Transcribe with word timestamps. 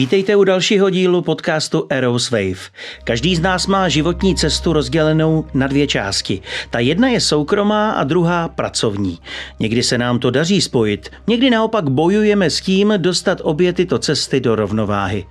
Vítejte 0.00 0.36
u 0.36 0.44
dalšího 0.44 0.90
dílu 0.90 1.22
podcastu 1.22 1.86
Eros 1.90 2.30
Wave. 2.30 2.70
Každý 3.04 3.36
z 3.36 3.40
nás 3.40 3.66
má 3.66 3.88
životní 3.88 4.36
cestu 4.36 4.72
rozdělenou 4.72 5.44
na 5.54 5.66
dvě 5.66 5.86
části. 5.86 6.40
Ta 6.70 6.78
jedna 6.78 7.08
je 7.08 7.20
soukromá 7.20 7.90
a 7.90 8.04
druhá 8.04 8.48
pracovní. 8.48 9.18
Někdy 9.58 9.82
se 9.82 9.98
nám 9.98 10.18
to 10.18 10.30
daří 10.30 10.60
spojit, 10.60 11.10
někdy 11.26 11.50
naopak 11.50 11.88
bojujeme 11.90 12.50
s 12.50 12.60
tím 12.60 12.94
dostat 12.96 13.38
obě 13.42 13.72
tyto 13.72 13.98
cesty 13.98 14.40
do 14.40 14.56
rovnováhy. 14.56 15.24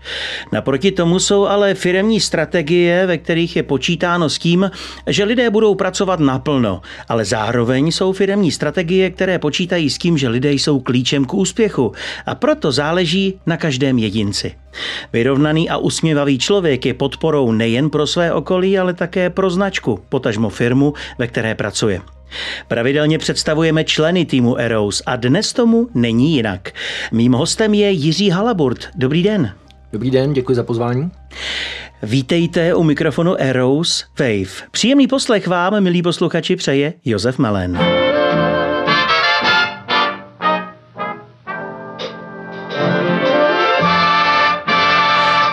Naproti 0.52 0.92
tomu 0.92 1.20
jsou 1.20 1.46
ale 1.46 1.74
firemní 1.74 2.20
strategie, 2.20 3.06
ve 3.06 3.18
kterých 3.18 3.56
je 3.56 3.64
počítáno 3.64 4.30
s 4.30 4.38
tím, 4.38 4.72
že 5.08 5.24
lidé 5.24 5.50
budou 5.50 5.76
pracovat 5.76 6.20
naplno, 6.20 6.82
ale 7.08 7.26
zároveň 7.26 7.92
jsou 7.92 8.14
firemní 8.14 8.52
strategie, 8.52 9.10
které 9.10 9.40
počítají 9.40 9.90
s 9.90 9.98
tím, 9.98 10.18
že 10.18 10.30
lidé 10.30 10.54
jsou 10.54 10.80
klíčem 10.80 11.26
k 11.26 11.34
úspěchu 11.34 11.92
a 12.26 12.36
proto 12.36 12.72
záleží 12.72 13.40
na 13.46 13.58
každém 13.58 13.98
jedinci. 13.98 14.59
Vyrovnaný 15.14 15.70
a 15.70 15.78
usměvavý 15.78 16.40
člověk 16.40 16.86
je 16.86 16.94
podporou 16.94 17.52
nejen 17.52 17.90
pro 17.90 18.08
své 18.08 18.34
okolí, 18.34 18.80
ale 18.80 18.94
také 18.94 19.30
pro 19.30 19.50
značku, 19.50 20.00
potažmo 20.10 20.50
firmu, 20.50 20.94
ve 21.18 21.28
které 21.28 21.56
pracuje. 21.56 22.02
Pravidelně 22.68 23.18
představujeme 23.18 23.84
členy 23.84 24.26
týmu 24.26 24.60
Eros 24.60 25.02
a 25.06 25.16
dnes 25.16 25.54
tomu 25.54 25.88
není 25.94 26.36
jinak. 26.36 26.72
Mým 27.12 27.34
hostem 27.34 27.74
je 27.74 27.92
Jiří 27.92 28.30
Halaburt. 28.30 28.88
Dobrý 28.96 29.24
den. 29.24 29.52
Dobrý 29.94 30.12
den, 30.12 30.34
děkuji 30.34 30.56
za 30.56 30.64
pozvání. 30.64 31.12
Vítejte 32.04 32.76
u 32.76 32.84
mikrofonu 32.84 33.36
Eros 33.40 34.06
Wave. 34.20 34.70
Příjemný 34.72 35.08
poslech 35.08 35.48
vám, 35.48 35.82
milí 35.82 36.02
posluchači, 36.02 36.56
přeje 36.56 36.94
Josef 37.06 37.40
Melen. 37.40 37.80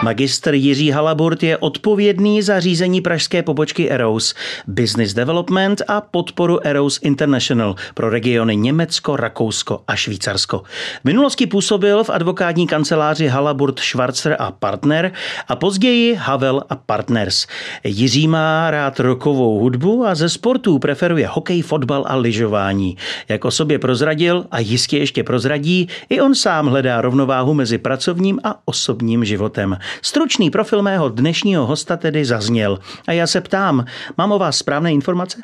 Magistr 0.07 0.55
Jiří 0.55 0.91
Halaburt 0.91 1.43
je 1.43 1.57
odpovědný 1.57 2.43
za 2.43 2.61
řízení 2.61 3.01
pražské 3.01 3.43
pobočky 3.43 3.91
Eros, 3.91 4.35
business 4.67 5.15
development 5.15 5.83
a 5.89 6.01
podporu 6.01 6.67
Eros 6.67 6.99
International 7.03 7.75
pro 7.95 8.11
regiony 8.11 8.57
Německo, 8.57 9.17
Rakousko 9.17 9.83
a 9.89 9.97
Švýcarsko. 9.97 10.63
V 11.01 11.05
minulosti 11.05 11.47
působil 11.47 12.05
v 12.05 12.11
advokátní 12.11 12.67
kanceláři 12.67 13.27
Halaburt 13.27 13.79
Schwarzer 13.79 14.37
a 14.39 14.51
Partner 14.51 15.13
a 15.49 15.57
později 15.57 16.15
Havel 16.15 16.63
a 16.71 16.77
Partners. 16.77 17.47
Jiří 17.85 18.29
má 18.29 18.71
rád 18.71 19.01
rokovou 19.01 19.59
hudbu 19.59 20.07
a 20.07 20.15
ze 20.15 20.29
sportů 20.29 20.79
preferuje 20.79 21.27
hokej, 21.27 21.63
fotbal 21.63 22.05
a 22.07 22.17
lyžování. 22.17 22.97
Jak 23.29 23.45
o 23.45 23.51
sobě 23.51 23.79
prozradil 23.79 24.47
a 24.51 24.59
jistě 24.59 24.99
ještě 24.99 25.25
prozradí, 25.25 25.89
i 26.09 26.21
on 26.21 26.35
sám 26.35 26.67
hledá 26.67 27.01
rovnováhu 27.01 27.55
mezi 27.55 27.79
pracovním 27.79 28.41
a 28.45 28.55
osobním 28.65 29.25
životem. 29.25 29.79
Stručný 30.03 30.51
profil 30.51 30.83
mého 30.83 31.09
dnešního 31.09 31.67
hosta 31.67 31.97
tedy 31.97 32.25
zazněl. 32.25 32.79
A 33.07 33.13
já 33.13 33.27
se 33.27 33.41
ptám, 33.41 33.85
mám 34.19 34.33
o 34.33 34.39
vás 34.39 34.59
správné 34.59 34.93
informace? 34.93 35.39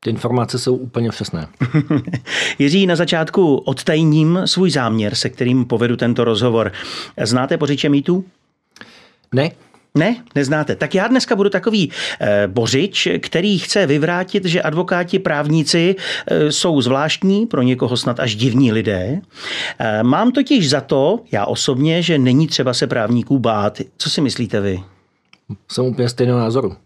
Ty 0.00 0.10
informace 0.10 0.58
jsou 0.58 0.76
úplně 0.76 1.10
přesné. 1.10 1.46
Jiří, 2.58 2.86
na 2.86 2.96
začátku 2.96 3.56
odtajním 3.56 4.40
svůj 4.44 4.70
záměr, 4.70 5.14
se 5.14 5.28
kterým 5.28 5.64
povedu 5.64 5.96
tento 5.96 6.24
rozhovor. 6.24 6.72
Znáte 7.22 7.58
pořiče 7.58 7.88
mýtů? 7.88 8.24
Ne, 9.34 9.50
ne, 9.94 10.16
neznáte. 10.34 10.76
Tak 10.76 10.94
já 10.94 11.08
dneska 11.08 11.36
budu 11.36 11.50
takový 11.50 11.90
e, 12.20 12.46
bořič, 12.46 13.08
který 13.18 13.58
chce 13.58 13.86
vyvrátit, 13.86 14.44
že 14.44 14.62
advokáti 14.62 15.18
právníci 15.18 15.96
e, 16.26 16.52
jsou 16.52 16.80
zvláštní, 16.80 17.46
pro 17.46 17.62
někoho 17.62 17.96
snad 17.96 18.20
až 18.20 18.36
divní 18.36 18.72
lidé. 18.72 19.20
E, 19.78 20.02
mám 20.02 20.32
totiž 20.32 20.70
za 20.70 20.80
to, 20.80 21.20
já 21.32 21.46
osobně, 21.46 22.02
že 22.02 22.18
není 22.18 22.46
třeba 22.46 22.74
se 22.74 22.86
právníků 22.86 23.38
bát. 23.38 23.80
Co 23.98 24.10
si 24.10 24.20
myslíte 24.20 24.60
vy? 24.60 24.80
Jsem 25.68 25.84
úplně 25.84 26.08
stejného 26.08 26.38
názoru. 26.38 26.76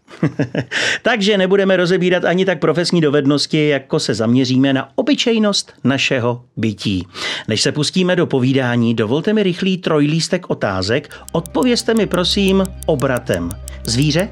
Takže 1.01 1.37
nebudeme 1.37 1.77
rozebírat 1.77 2.25
ani 2.25 2.45
tak 2.45 2.59
profesní 2.59 3.01
dovednosti, 3.01 3.67
jako 3.67 3.99
se 3.99 4.13
zaměříme 4.13 4.73
na 4.73 4.89
obyčejnost 4.95 5.73
našeho 5.83 6.43
bytí. 6.57 7.07
Než 7.47 7.61
se 7.61 7.71
pustíme 7.71 8.15
do 8.15 8.25
povídání, 8.25 8.93
dovolte 8.93 9.33
mi 9.33 9.43
rychlý 9.43 9.77
trojlístek 9.77 10.49
otázek. 10.49 11.15
Odpovězte 11.31 11.93
mi 11.93 12.07
prosím 12.07 12.63
obratem. 12.85 13.49
Zvíře? 13.83 14.29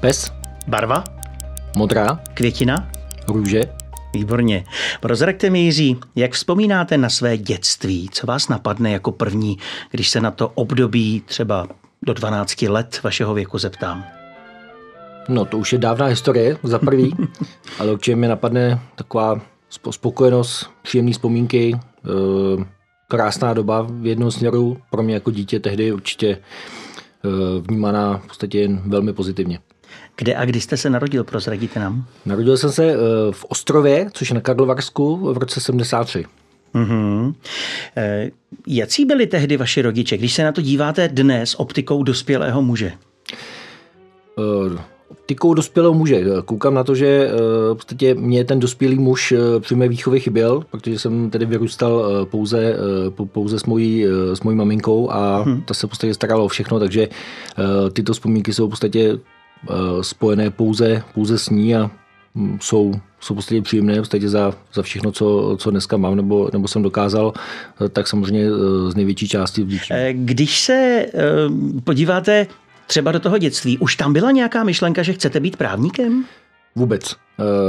Pes? 0.00 0.32
Barva? 0.66 1.04
Modrá? 1.76 2.20
Květina? 2.34 2.90
Růže? 3.28 3.62
Výborně. 4.14 4.64
Prozraďte 5.00 5.50
mi, 5.50 5.60
Jiří, 5.60 5.96
jak 6.16 6.32
vzpomínáte 6.32 6.98
na 6.98 7.08
své 7.08 7.38
dětství? 7.38 8.08
Co 8.12 8.26
vás 8.26 8.48
napadne 8.48 8.92
jako 8.92 9.12
první, 9.12 9.58
když 9.90 10.08
se 10.08 10.20
na 10.20 10.30
to 10.30 10.48
období 10.48 11.22
třeba 11.26 11.68
do 12.02 12.14
12 12.14 12.62
let 12.62 13.00
vašeho 13.02 13.34
věku 13.34 13.58
zeptám? 13.58 14.04
No 15.28 15.44
to 15.44 15.58
už 15.58 15.72
je 15.72 15.78
dávná 15.78 16.06
historie, 16.06 16.56
za 16.62 16.78
prvý, 16.78 17.14
ale 17.78 17.92
určitě 17.92 18.16
mi 18.16 18.28
napadne 18.28 18.80
taková 18.94 19.40
spokojenost, 19.90 20.70
příjemné 20.82 21.12
vzpomínky, 21.12 21.74
eh, 21.74 22.64
krásná 23.08 23.54
doba 23.54 23.86
v 23.90 24.06
jednom 24.06 24.30
směru, 24.30 24.76
pro 24.90 25.02
mě 25.02 25.14
jako 25.14 25.30
dítě 25.30 25.60
tehdy 25.60 25.92
určitě 25.92 26.28
eh, 26.28 27.28
vnímaná 27.60 28.18
v 28.18 28.26
podstatě 28.26 28.58
jen 28.58 28.82
velmi 28.86 29.12
pozitivně. 29.12 29.58
Kde 30.16 30.36
a 30.36 30.44
kdy 30.44 30.60
jste 30.60 30.76
se 30.76 30.90
narodil, 30.90 31.24
prozradíte 31.24 31.80
nám? 31.80 32.04
Narodil 32.26 32.56
jsem 32.56 32.72
se 32.72 32.84
eh, 32.84 32.96
v 33.30 33.44
Ostrově, 33.44 34.10
což 34.12 34.28
je 34.28 34.34
na 34.34 34.40
Karlovarsku, 34.40 35.32
v 35.32 35.38
roce 35.38 35.60
73. 35.60 36.26
Mm-hmm. 36.74 37.34
E, 37.96 38.30
jací 38.66 39.04
byli 39.04 39.26
tehdy 39.26 39.56
vaši 39.56 39.82
rodiče, 39.82 40.16
když 40.16 40.34
se 40.34 40.44
na 40.44 40.52
to 40.52 40.60
díváte 40.60 41.08
dnes 41.08 41.54
optikou 41.58 42.02
dospělého 42.02 42.62
muže? 42.62 42.86
E, 42.86 42.92
optikou 45.08 45.54
dospělého 45.54 45.94
muže. 45.94 46.24
Koukám 46.44 46.74
na 46.74 46.84
to, 46.84 46.94
že 46.94 47.30
v 47.72 47.74
podstatě 47.74 48.14
mě 48.14 48.44
ten 48.44 48.60
dospělý 48.60 48.98
muž 48.98 49.34
při 49.60 49.74
mé 49.74 49.88
výchově 49.88 50.20
chyběl, 50.20 50.64
protože 50.70 50.98
jsem 50.98 51.30
tedy 51.30 51.46
vyrůstal 51.46 52.26
pouze, 52.30 52.76
pouze 53.24 53.58
s, 53.58 53.64
mojí, 53.64 54.06
s 54.34 54.40
mojí 54.40 54.56
maminkou 54.56 55.10
a 55.10 55.42
hmm. 55.42 55.62
ta 55.62 55.74
se 55.74 55.86
v 55.86 55.90
podstatě 55.90 56.14
starala 56.14 56.42
o 56.42 56.48
všechno, 56.48 56.78
takže 56.78 57.08
tyto 57.92 58.12
vzpomínky 58.12 58.52
jsou 58.52 58.66
v 58.66 58.70
podstatě 58.70 59.18
spojené 60.00 60.50
pouze, 60.50 61.02
pouze 61.14 61.38
s 61.38 61.50
ní 61.50 61.76
a 61.76 61.90
jsou 62.60 62.94
jsou 63.20 63.34
prostě 63.34 63.62
příjemné 63.62 63.94
prostě 63.94 64.28
za, 64.28 64.54
za 64.74 64.82
všechno, 64.82 65.12
co, 65.12 65.56
co 65.60 65.70
dneska 65.70 65.96
mám 65.96 66.16
nebo, 66.16 66.50
nebo 66.52 66.68
jsem 66.68 66.82
dokázal, 66.82 67.32
tak 67.92 68.08
samozřejmě 68.08 68.44
eh, 68.44 68.90
z 68.90 68.96
největší 68.96 69.28
části 69.28 69.62
vděčím. 69.62 69.96
Eh, 69.96 70.12
když 70.12 70.60
se 70.60 70.72
eh, 70.72 71.10
podíváte 71.84 72.46
třeba 72.86 73.12
do 73.12 73.20
toho 73.20 73.38
dětství, 73.38 73.78
už 73.78 73.96
tam 73.96 74.12
byla 74.12 74.30
nějaká 74.30 74.64
myšlenka, 74.64 75.02
že 75.02 75.12
chcete 75.12 75.40
být 75.40 75.56
právníkem? 75.56 76.24
Vůbec. 76.76 77.16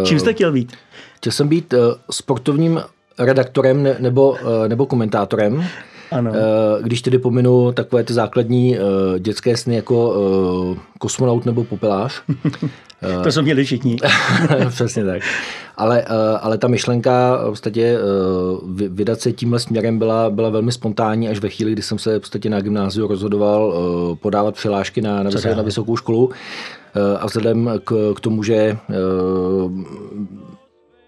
Čím 0.03 0.19
jste 0.19 0.33
chtěl 0.33 0.51
být? 0.51 0.73
Chtěl 1.15 1.31
jsem 1.31 1.47
být 1.47 1.73
sportovním 2.11 2.81
redaktorem 3.19 3.87
nebo, 3.99 4.37
nebo 4.67 4.85
komentátorem. 4.85 5.65
Ano. 6.11 6.31
Když 6.81 7.01
tedy 7.01 7.17
pominu 7.17 7.71
takové 7.71 8.03
ty 8.03 8.13
základní 8.13 8.77
dětské 9.19 9.57
sny 9.57 9.75
jako 9.75 10.15
kosmonaut 10.99 11.45
nebo 11.45 11.63
popelář, 11.63 12.21
to 13.23 13.31
jsou 13.31 13.41
měli 13.41 13.63
všichni. 13.63 13.97
Přesně 14.69 15.05
tak. 15.05 15.21
Ale, 15.77 16.01
eh, 16.01 16.37
ale 16.41 16.57
ta 16.57 16.67
myšlenka 16.67 17.37
v 17.45 17.49
podstatě 17.49 17.97
eh, 17.97 18.89
vydat 18.89 19.21
se 19.21 19.31
tímhle 19.31 19.59
směrem 19.59 19.99
byla, 19.99 20.29
byla 20.29 20.49
velmi 20.49 20.71
spontánní 20.71 21.29
až 21.29 21.39
ve 21.39 21.49
chvíli, 21.49 21.71
kdy 21.71 21.81
jsem 21.81 21.99
se 21.99 22.17
v 22.17 22.19
podstatě 22.19 22.49
na 22.49 22.61
gymnáziu 22.61 23.07
rozhodoval 23.07 23.73
eh, 23.73 24.15
podávat 24.15 24.55
přihlášky 24.55 25.01
na, 25.01 25.23
na, 25.23 25.29
na 25.55 25.61
vysokou 25.61 25.97
školu. 25.97 26.31
A 27.19 27.25
vzhledem 27.25 27.71
k, 27.83 28.13
k 28.15 28.19
tomu, 28.19 28.43
že 28.43 28.77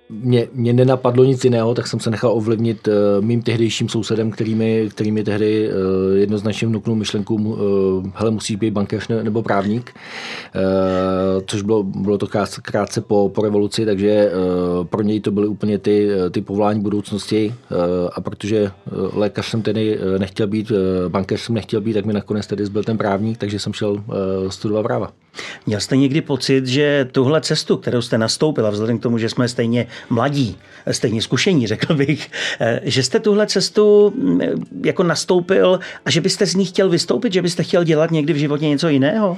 mě, 0.09 0.47
mě 0.53 0.73
nenapadlo 0.73 1.23
nic 1.23 1.43
jiného, 1.43 1.73
tak 1.75 1.87
jsem 1.87 1.99
se 1.99 2.11
nechal 2.11 2.31
ovlivnit 2.31 2.87
uh, 2.87 2.93
mým 3.25 3.41
tehdejším 3.41 3.89
sousedem, 3.89 4.31
který 4.31 4.55
mi, 4.55 4.89
který 4.91 5.11
mi 5.11 5.23
tehdy 5.23 5.69
uh, 5.69 5.73
jednoznačně 6.17 6.67
vnuknul 6.67 6.95
myšlenku, 6.95 7.35
uh, 7.35 8.05
hele, 8.15 8.31
musíš 8.31 8.55
být 8.55 8.71
bankéř 8.71 9.07
nebo 9.07 9.43
právník, 9.43 9.95
uh, 9.95 11.41
což 11.45 11.61
bylo, 11.61 11.83
bylo 11.83 12.17
to 12.17 12.27
krátce, 12.27 12.61
krátce 12.61 13.01
po, 13.01 13.29
po 13.29 13.41
revoluci, 13.41 13.85
takže 13.85 14.31
uh, 14.31 14.85
pro 14.85 15.01
něj 15.01 15.19
to 15.19 15.31
byly 15.31 15.47
úplně 15.47 15.77
ty, 15.77 16.09
ty 16.31 16.41
povolání 16.41 16.81
budoucnosti 16.81 17.53
uh, 17.71 17.77
a 18.13 18.21
protože 18.21 18.71
uh, 18.91 19.17
lékař 19.17 19.45
jsem 19.45 19.61
tedy 19.61 19.99
nechtěl 20.17 20.47
být, 20.47 20.71
uh, 20.71 20.77
bankéř 21.07 21.41
jsem 21.41 21.55
nechtěl 21.55 21.81
být, 21.81 21.93
tak 21.93 22.05
mi 22.05 22.13
nakonec 22.13 22.47
tedy 22.47 22.65
zbyl 22.65 22.83
ten 22.83 22.97
právník, 22.97 23.37
takže 23.37 23.59
jsem 23.59 23.73
šel 23.73 23.91
uh, 23.91 24.03
studovat 24.49 24.83
práva. 24.83 25.22
Měl 25.65 25.79
jste 25.79 25.97
někdy 25.97 26.21
pocit, 26.21 26.67
že 26.67 27.07
tuhle 27.11 27.41
cestu, 27.41 27.77
kterou 27.77 28.01
jste 28.01 28.17
nastoupila, 28.17 28.69
vzhledem 28.69 28.99
k 28.99 29.01
tomu, 29.01 29.17
že 29.17 29.29
jsme 29.29 29.47
stejně 29.47 29.87
mladí, 30.09 30.57
stejně 30.91 31.21
zkušení, 31.21 31.67
řekl 31.67 31.93
bych, 31.93 32.31
eh, 32.59 32.79
že 32.83 33.03
jste 33.03 33.19
tuhle 33.19 33.47
cestu 33.47 34.13
mm, 34.15 34.39
jako 34.85 35.03
nastoupil 35.03 35.79
a 36.05 36.11
že 36.11 36.21
byste 36.21 36.45
z 36.45 36.55
ní 36.55 36.65
chtěl 36.65 36.89
vystoupit, 36.89 37.33
že 37.33 37.41
byste 37.41 37.63
chtěl 37.63 37.83
dělat 37.83 38.11
někdy 38.11 38.33
v 38.33 38.37
životě 38.37 38.67
něco 38.67 38.89
jiného? 38.89 39.37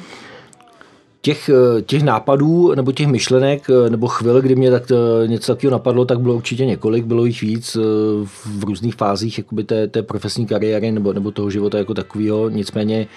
Těch, 1.26 1.50
eh, 1.50 1.82
těch 1.82 2.04
nápadů 2.04 2.76
nebo 2.76 2.92
těch 2.92 3.08
myšlenek 3.08 3.70
eh, 3.70 3.90
nebo 3.90 4.08
chvil, 4.08 4.42
kdy 4.42 4.56
mě 4.56 4.72
tak, 4.72 4.84
eh, 4.92 5.28
něco 5.28 5.54
takového 5.54 5.72
napadlo, 5.72 6.06
tak 6.06 6.20
bylo 6.20 6.36
určitě 6.36 6.66
několik, 6.66 7.06
bylo 7.06 7.26
jich 7.26 7.42
víc 7.42 7.78
v 8.60 8.64
různých 8.64 8.96
fázích 8.96 9.38
jakoby 9.38 9.64
té, 9.64 9.88
té 9.88 10.04
profesní 10.04 10.46
kariéry 10.46 10.92
nebo, 10.92 11.14
nebo 11.14 11.32
toho 11.32 11.50
života 11.50 11.78
jako 11.78 11.94
takového. 11.94 12.50
Nicméně 12.50 13.08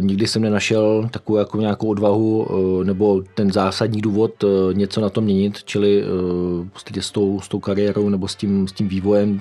nikdy 0.00 0.26
jsem 0.26 0.42
nenašel 0.42 1.08
takovou 1.10 1.38
jako 1.38 1.60
nějakou 1.60 1.86
odvahu 1.88 2.46
nebo 2.84 3.22
ten 3.34 3.52
zásadní 3.52 4.00
důvod 4.00 4.44
něco 4.72 5.00
na 5.00 5.10
to 5.10 5.20
měnit, 5.20 5.64
čili 5.64 6.04
prostě 6.70 7.02
s 7.02 7.10
tou, 7.10 7.40
s 7.40 7.48
tou 7.48 7.60
kariérou 7.60 8.08
nebo 8.08 8.28
s 8.28 8.34
tím, 8.36 8.68
s 8.68 8.72
tím 8.72 8.88
vývojem 8.88 9.40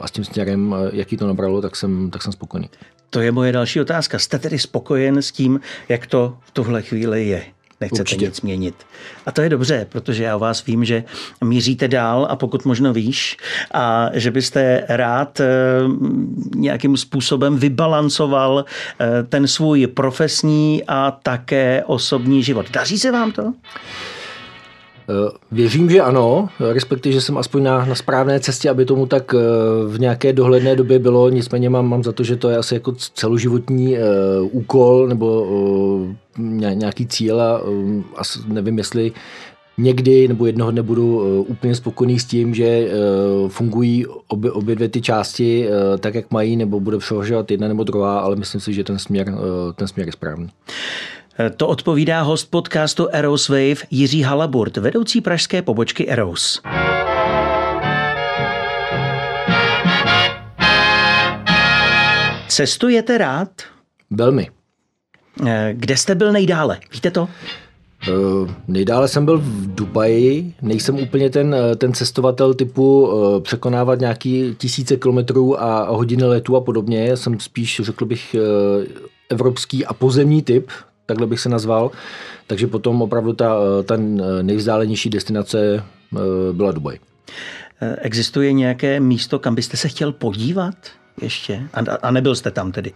a 0.00 0.08
s 0.08 0.10
tím 0.10 0.24
směrem, 0.24 0.74
jaký 0.92 1.16
to 1.16 1.26
nabralo, 1.26 1.62
tak 1.62 1.76
jsem, 1.76 2.10
tak 2.10 2.22
jsem 2.22 2.32
spokojený. 2.32 2.68
To 3.14 3.20
je 3.20 3.32
moje 3.32 3.52
další 3.52 3.80
otázka. 3.80 4.18
Jste 4.18 4.38
tedy 4.38 4.58
spokojen 4.58 5.22
s 5.22 5.32
tím, 5.32 5.60
jak 5.88 6.06
to 6.06 6.36
v 6.40 6.50
tuhle 6.50 6.82
chvíli 6.82 7.28
je? 7.28 7.42
Nechcete 7.80 8.02
Určitě. 8.02 8.24
nic 8.24 8.40
měnit. 8.40 8.74
A 9.26 9.32
to 9.32 9.42
je 9.42 9.48
dobře, 9.48 9.86
protože 9.88 10.24
já 10.24 10.36
o 10.36 10.38
vás 10.38 10.64
vím, 10.66 10.84
že 10.84 11.04
míříte 11.44 11.88
dál 11.88 12.26
a 12.30 12.36
pokud 12.36 12.64
možno 12.64 12.92
výš 12.92 13.36
a 13.74 14.10
že 14.12 14.30
byste 14.30 14.84
rád 14.88 15.40
eh, 15.40 15.46
nějakým 16.54 16.96
způsobem 16.96 17.58
vybalancoval 17.58 18.64
eh, 19.00 19.22
ten 19.22 19.46
svůj 19.46 19.86
profesní 19.86 20.82
a 20.88 21.10
také 21.22 21.84
osobní 21.86 22.42
život. 22.42 22.70
Daří 22.70 22.98
se 22.98 23.12
vám 23.12 23.32
to? 23.32 23.52
Eh, 25.08 25.30
věřím, 25.52 25.90
že 25.90 26.00
ano, 26.00 26.48
respektive, 26.72 27.12
že 27.12 27.20
jsem 27.20 27.38
aspoň 27.38 27.62
na, 27.62 27.84
na 27.84 27.94
správné 27.94 28.40
cestě, 28.40 28.70
aby 28.70 28.84
tomu 28.84 29.06
tak 29.06 29.34
eh, 29.34 29.38
v 29.88 30.00
nějaké 30.00 30.32
dohledné 30.32 30.76
době 30.76 30.98
bylo. 30.98 31.28
Nicméně 31.28 31.70
mám, 31.70 31.88
mám 31.88 32.04
za 32.04 32.12
to, 32.12 32.24
že 32.24 32.36
to 32.36 32.50
je 32.50 32.56
asi 32.56 32.74
jako 32.74 32.92
celoživotní 32.92 33.98
uh, 33.98 34.04
úkol 34.52 35.08
nebo 35.08 35.46
nějaký 36.74 37.06
cíl 37.06 37.40
a 37.40 37.60
asi 38.16 38.38
nevím, 38.46 38.78
jestli 38.78 39.12
někdy 39.78 40.28
nebo 40.28 40.46
jednoho 40.46 40.70
dne 40.70 40.82
budu 40.82 41.40
úplně 41.40 41.74
spokojený 41.74 42.18
s 42.18 42.24
tím, 42.24 42.54
že 42.54 42.88
fungují 43.48 44.06
obě, 44.28 44.50
obě 44.50 44.74
dvě 44.76 44.88
ty 44.88 45.00
části 45.00 45.68
tak, 46.00 46.14
jak 46.14 46.30
mají, 46.30 46.56
nebo 46.56 46.80
bude 46.80 46.98
převažovat 46.98 47.50
jedna 47.50 47.68
nebo 47.68 47.84
druhá, 47.84 48.18
ale 48.18 48.36
myslím 48.36 48.60
si, 48.60 48.72
že 48.72 48.84
ten 48.84 48.98
směr, 48.98 49.34
ten 49.74 49.88
směr 49.88 50.08
je 50.08 50.12
správný. 50.12 50.48
To 51.56 51.68
odpovídá 51.68 52.22
host 52.22 52.50
podcastu 52.50 53.08
Eros 53.12 53.48
Wave 53.48 53.76
Jiří 53.90 54.22
Halaburt, 54.22 54.76
vedoucí 54.76 55.20
pražské 55.20 55.62
pobočky 55.62 56.08
Eros. 56.08 56.60
Cestujete 62.48 63.18
rád? 63.18 63.48
Velmi. 64.10 64.50
Eh, 65.46 65.70
kde 65.72 65.96
jste 65.96 66.14
byl 66.14 66.32
nejdále? 66.32 66.78
Víte 66.92 67.10
to? 67.10 67.28
Uh, 68.08 68.50
nejdále 68.68 69.08
jsem 69.08 69.24
byl 69.24 69.38
v 69.38 69.74
Dubaji, 69.74 70.54
nejsem 70.62 70.98
úplně 70.98 71.30
ten, 71.30 71.54
eh, 71.54 71.76
ten 71.76 71.94
cestovatel 71.94 72.54
typu 72.54 73.06
uh, 73.06 73.40
překonávat 73.40 74.00
nějaký 74.00 74.54
tisíce 74.58 74.96
kilometrů 74.96 75.62
a 75.62 75.90
hodiny 75.90 76.24
letu 76.24 76.56
a 76.56 76.60
podobně. 76.60 77.16
Jsem 77.16 77.40
spíš, 77.40 77.80
řekl 77.84 78.04
bych, 78.04 78.36
uh, 78.38 78.84
evropský 79.30 79.86
a 79.86 79.94
pozemní 79.94 80.42
typ, 80.42 80.70
takhle 81.06 81.26
bych 81.26 81.40
se 81.40 81.48
nazval. 81.48 81.90
Takže 82.46 82.66
potom 82.66 83.02
opravdu 83.02 83.32
ta, 83.32 83.56
ta 83.84 83.94
nejvzdálenější 84.42 85.10
destinace 85.10 85.58
eh, 86.16 86.18
byla 86.52 86.72
Dubaj. 86.72 86.98
Eh, 87.82 87.96
existuje 88.00 88.52
nějaké 88.52 89.00
místo, 89.00 89.38
kam 89.38 89.54
byste 89.54 89.76
se 89.76 89.88
chtěl 89.88 90.12
podívat 90.12 90.74
ještě? 91.22 91.62
A, 91.74 91.80
a 92.02 92.10
nebyl 92.10 92.34
jste 92.34 92.50
tam 92.50 92.72
tedy? 92.72 92.92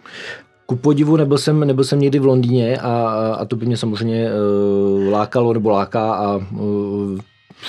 Ku 0.66 0.76
podivu 0.76 1.16
nebyl 1.16 1.38
jsem, 1.38 1.60
nebyl 1.60 1.84
jsem 1.84 2.00
někdy 2.00 2.18
v 2.18 2.26
Londýně 2.26 2.78
a, 2.78 3.08
a 3.38 3.44
to 3.44 3.56
by 3.56 3.66
mě 3.66 3.76
samozřejmě 3.76 4.30
uh, 4.30 5.12
lákalo 5.12 5.52
nebo 5.52 5.70
láká 5.70 6.14
a 6.14 6.36
uh, 6.36 7.18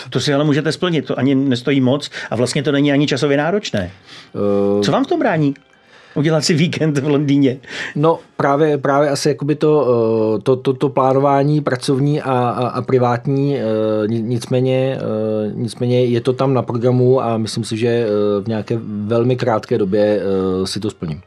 to 0.10 0.20
si 0.20 0.34
ale 0.34 0.44
můžete 0.44 0.72
splnit, 0.72 1.06
to 1.06 1.20
ani 1.20 1.36
nestojí 1.36 1.82
moc 1.82 2.10
a 2.30 2.36
vlastně 2.36 2.64
to 2.64 2.72
není 2.72 2.92
ani 2.92 3.08
časově 3.08 3.38
náročné. 3.38 3.92
Co 4.84 4.92
vám 4.92 5.06
v 5.06 5.08
tom 5.08 5.20
brání? 5.20 5.54
Udělat 6.16 6.42
si 6.42 6.54
víkend 6.54 6.98
v 6.98 7.08
Londýně? 7.08 7.58
No 7.96 8.20
právě, 8.38 8.78
právě 8.78 9.10
asi 9.10 9.30
jakoby 9.30 9.56
to, 9.56 9.88
eh, 10.38 10.42
to, 10.42 10.56
to, 10.56 10.74
to 10.74 10.90
plánování 10.90 11.62
pracovní 11.62 12.22
a, 12.22 12.32
a, 12.32 12.68
a 12.68 12.82
privátní, 12.82 13.58
eh, 13.58 13.64
nicméně, 14.08 14.98
eh, 14.98 15.52
nicméně 15.54 16.06
je 16.06 16.22
to 16.22 16.34
tam 16.34 16.54
na 16.54 16.62
programu 16.62 17.22
a 17.22 17.38
myslím 17.38 17.64
si, 17.64 17.78
že 17.78 18.08
v 18.44 18.48
nějaké 18.48 18.80
velmi 18.84 19.36
krátké 19.36 19.78
době 19.78 20.22
si 20.64 20.80
to 20.80 20.90
splním. 20.90 21.22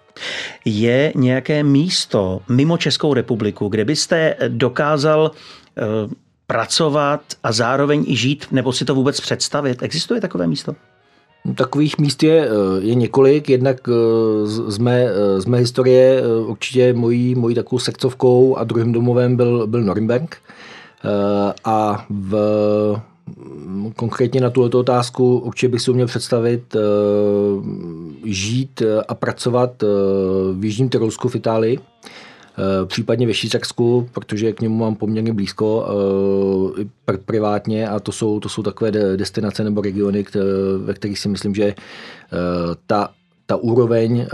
Je 0.65 1.13
nějaké 1.17 1.63
místo 1.63 2.41
mimo 2.49 2.77
Českou 2.77 3.15
republiku, 3.15 3.69
kde 3.69 3.85
byste 3.85 4.37
dokázal 4.49 5.31
pracovat 6.47 7.21
a 7.43 7.53
zároveň 7.53 8.05
i 8.09 8.17
žít, 8.17 8.47
nebo 8.51 8.73
si 8.73 8.85
to 8.85 8.95
vůbec 8.95 9.21
představit? 9.21 9.83
Existuje 9.83 10.21
takové 10.21 10.47
místo? 10.47 10.75
Takových 11.55 11.99
míst 11.99 12.23
je, 12.23 12.49
eh, 12.49 12.51
je 12.81 12.95
několik, 12.95 13.51
jednak 13.51 13.89
eh, 13.89 14.47
z 14.47 14.79
mé, 14.79 15.05
eh, 15.05 15.41
z 15.41 15.47
mé 15.47 15.59
historie 15.59 16.23
určitě 16.47 16.93
mojí, 16.93 17.35
mojí 17.35 17.55
takovou 17.55 17.79
sekcovkou 17.79 18.57
a 18.57 18.65
druhým 18.65 18.93
domovem 18.93 19.37
byl, 19.37 19.67
byl 19.67 19.83
Norimberg. 19.83 20.37
A 21.65 22.07
v, 22.11 23.01
konkrétně 23.97 24.41
na 24.41 24.51
tuto 24.51 24.79
otázku 24.79 25.39
určitě 25.39 25.69
bych 25.69 25.81
si 25.81 25.91
uměl 25.91 26.07
představit 26.07 26.77
žít 28.25 28.83
a 29.09 29.15
pracovat 29.15 29.83
v 30.53 30.65
Jižním 30.65 30.89
Tyrolsku 30.89 31.29
v 31.29 31.37
Itálii 31.37 31.79
případně 32.87 33.27
ve 33.27 33.35
Švýcarsku, 33.35 34.09
protože 34.13 34.53
k 34.53 34.61
němu 34.61 34.79
mám 34.79 34.95
poměrně 34.95 35.33
blízko 35.33 35.87
eh, 37.09 37.17
privátně 37.17 37.89
a 37.89 38.01
to 38.01 38.13
jsou, 38.13 38.41
to 38.41 38.49
jsou 38.49 38.63
takové 38.63 38.91
destinace 39.17 39.65
nebo 39.65 39.81
regiony, 39.81 40.25
které, 40.25 40.45
ve 40.85 40.95
kterých 40.95 41.19
si 41.19 41.29
myslím, 41.29 41.55
že 41.55 41.65
eh, 41.65 41.75
ta, 42.87 43.11
ta 43.47 43.57
úroveň 43.57 44.27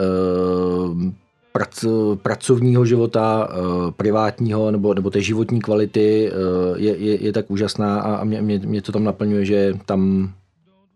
prac, 1.53 1.85
pracovního 2.23 2.85
života, 2.85 3.49
privátního 3.97 4.71
nebo, 4.71 4.95
nebo 4.95 5.11
té 5.11 5.21
životní 5.21 5.61
kvality 5.61 6.33
je, 6.77 6.97
je, 6.97 7.25
je 7.25 7.33
tak 7.33 7.51
úžasná 7.51 8.01
a 8.01 8.25
mě, 8.25 8.43
mě, 8.43 8.59
mě 8.59 8.83
to 8.83 8.93
tam 8.93 9.05
naplňuje, 9.05 9.45
že 9.45 9.75
tam 9.87 10.33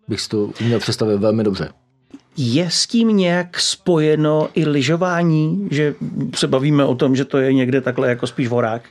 bych 0.08 0.20
si 0.20 0.28
to 0.28 0.50
uměl 0.60 0.78
představit 0.78 1.16
velmi 1.16 1.44
dobře. 1.44 1.69
Je 2.36 2.70
s 2.70 2.86
tím 2.86 3.08
nějak 3.08 3.60
spojeno 3.60 4.48
i 4.55 4.65
lyžování, 4.65 5.69
že 5.70 5.94
se 6.36 6.46
bavíme 6.46 6.84
o 6.84 6.94
tom, 6.94 7.17
že 7.17 7.24
to 7.24 7.39
je 7.39 7.53
někde 7.53 7.81
takhle 7.81 8.08
jako 8.08 8.27
spíš 8.27 8.48
vorák? 8.48 8.82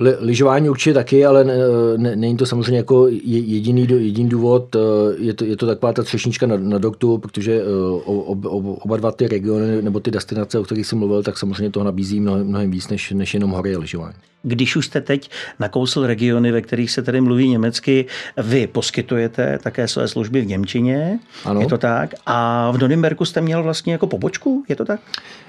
Li, 0.00 0.14
lyžování 0.20 0.68
určitě 0.68 0.94
taky, 0.94 1.26
ale 1.26 1.44
ne, 1.44 1.54
ne, 1.96 2.16
není 2.16 2.36
to 2.36 2.46
samozřejmě 2.46 2.76
jako 2.76 3.06
jediný, 3.24 3.86
jediný 3.90 4.28
důvod. 4.28 4.76
Je 5.18 5.34
to, 5.34 5.44
je 5.44 5.56
to 5.56 5.66
taková 5.66 5.92
ta 5.92 6.02
třešnička 6.02 6.46
na, 6.46 6.56
na 6.56 6.78
doktu, 6.78 7.18
protože 7.18 7.62
ob, 8.04 8.44
ob, 8.44 8.64
oba 8.84 8.96
dva 8.96 9.12
ty 9.12 9.28
regiony 9.28 9.82
nebo 9.82 10.00
ty 10.00 10.10
destinace, 10.10 10.58
o 10.58 10.64
kterých 10.64 10.86
jsem 10.86 10.98
mluvil, 10.98 11.22
tak 11.22 11.38
samozřejmě 11.38 11.70
toho 11.70 11.84
nabízí 11.84 12.20
mnohem, 12.20 12.46
mnohem 12.46 12.70
víc 12.70 12.88
než, 12.88 13.10
než 13.10 13.34
jenom 13.34 13.50
hory 13.50 13.74
a 13.74 13.78
lyžování. 13.78 14.16
Když 14.48 14.76
už 14.76 14.86
jste 14.86 15.00
teď 15.00 15.30
nakousl 15.58 16.06
regiony, 16.06 16.52
ve 16.52 16.60
kterých 16.60 16.90
se 16.90 17.02
tedy 17.02 17.20
mluví 17.20 17.48
německy, 17.48 18.06
vy 18.36 18.66
poskytujete 18.66 19.58
také 19.62 19.88
své 19.88 20.08
služby 20.08 20.40
v 20.40 20.46
Němčině, 20.46 21.18
ano. 21.44 21.60
je 21.60 21.66
to 21.66 21.78
tak? 21.78 22.14
A 22.26 22.70
v 22.70 22.78
Norimberku 22.78 23.24
jste 23.24 23.40
měl 23.40 23.62
vlastně 23.62 23.92
jako 23.92 24.06
pobočku, 24.06 24.64
je 24.68 24.76
to 24.76 24.84
tak? 24.84 25.00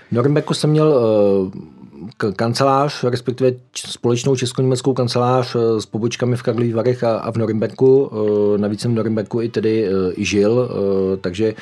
V 0.09 0.11
Norimberku 0.11 0.53
jsem 0.53 0.69
měl 0.69 0.87
uh, 0.87 1.61
kancelář, 2.35 3.03
respektive 3.03 3.51
společnou 3.75 4.35
česko-německou 4.35 4.93
kancelář 4.93 5.55
uh, 5.55 5.61
s 5.79 5.85
pobočkami 5.85 6.35
v 6.35 6.43
Karlových 6.43 6.75
Varech 6.75 7.03
a, 7.03 7.17
a 7.17 7.31
v 7.31 7.37
Norimberku. 7.37 8.03
Uh, 8.03 8.57
navíc 8.57 8.81
jsem 8.81 8.91
v 8.91 8.95
Norimberku 8.95 9.41
i 9.41 9.49
tedy 9.49 9.89
i 10.15 10.25
žil, 10.25 10.69
takže 11.21 11.53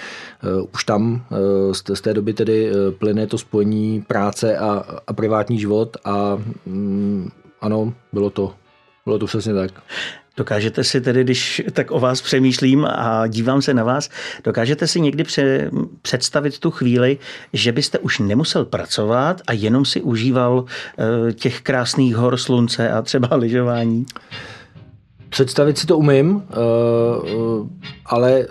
už 0.73 0.83
tam 0.83 1.25
z, 1.71 1.83
z 1.93 2.01
té 2.01 2.13
doby 2.13 2.33
tedy 2.33 2.71
plyne 2.99 3.27
to 3.27 3.37
spojení 3.37 4.01
práce 4.01 4.57
a, 4.57 4.83
a 5.07 5.13
privátní 5.13 5.59
život 5.59 5.97
a 6.05 6.37
um, 6.65 7.31
ano, 7.61 7.93
bylo 8.13 8.29
to, 8.29 8.53
bylo 9.05 9.19
to 9.19 9.25
přesně 9.25 9.53
tak. 9.53 9.71
Dokážete 10.37 10.83
si 10.83 11.01
tedy, 11.01 11.23
když 11.23 11.61
tak 11.71 11.91
o 11.91 11.99
vás 11.99 12.21
přemýšlím 12.21 12.85
a 12.85 13.27
dívám 13.27 13.61
se 13.61 13.73
na 13.73 13.83
vás, 13.83 14.09
dokážete 14.43 14.87
si 14.87 15.01
někdy 15.01 15.23
pře- 15.23 15.69
představit 16.01 16.59
tu 16.59 16.71
chvíli, 16.71 17.17
že 17.53 17.71
byste 17.71 17.99
už 17.99 18.19
nemusel 18.19 18.65
pracovat 18.65 19.41
a 19.47 19.53
jenom 19.53 19.85
si 19.85 20.01
užíval 20.01 20.65
e, 21.29 21.33
těch 21.33 21.61
krásných 21.61 22.15
hor, 22.15 22.37
slunce 22.37 22.89
a 22.91 23.01
třeba 23.01 23.35
lyžování? 23.35 24.05
Představit 25.29 25.77
si 25.77 25.87
to 25.87 25.97
umím, 25.97 26.43
e, 26.49 26.55
ale 28.05 28.47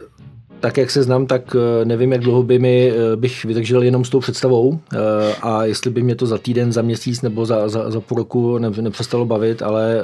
tak 0.64 0.76
jak 0.76 0.90
se 0.90 1.02
znám, 1.02 1.26
tak 1.26 1.56
eh, 1.56 1.84
nevím, 1.84 2.12
jak 2.12 2.20
dlouho 2.20 2.42
by 2.42 2.58
mi, 2.58 2.92
eh, 2.92 3.16
bych 3.16 3.44
vydržel 3.44 3.82
jenom 3.82 4.04
s 4.04 4.10
tou 4.10 4.20
představou 4.20 4.80
eh, 4.92 4.98
a 5.42 5.64
jestli 5.64 5.90
by 5.90 6.02
mě 6.02 6.14
to 6.14 6.26
za 6.26 6.38
týden, 6.38 6.72
za 6.72 6.82
měsíc 6.82 7.22
nebo 7.22 7.46
za, 7.46 7.68
za, 7.68 7.90
za 7.90 8.00
půl 8.00 8.18
roku 8.18 8.58
ne, 8.58 8.70
nepřestalo 8.80 9.24
bavit, 9.24 9.62
ale 9.62 9.96